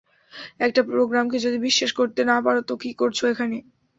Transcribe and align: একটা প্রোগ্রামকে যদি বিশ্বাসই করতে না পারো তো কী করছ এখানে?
একটা 0.59 0.81
প্রোগ্রামকে 0.89 1.37
যদি 1.39 1.57
বিশ্বাসই 1.59 1.97
করতে 1.99 2.21
না 2.25 2.37
পারো 2.45 2.61
তো 2.63 2.73
কী 2.81 2.91
করছ 3.01 3.19
এখানে? 3.33 3.57